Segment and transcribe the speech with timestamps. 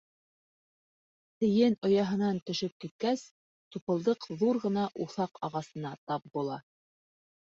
[1.43, 3.25] Тейен ояһынан төшөп киткәс,
[3.75, 6.57] Тупылдыҡ ҙур ғына уҫаҡ ағасына тап була.